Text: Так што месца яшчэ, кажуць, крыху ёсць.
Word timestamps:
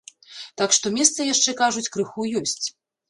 Так 0.61 0.71
што 0.77 0.93
месца 0.95 1.27
яшчэ, 1.33 1.55
кажуць, 1.63 1.87
крыху 1.97 2.27
ёсць. 2.41 2.65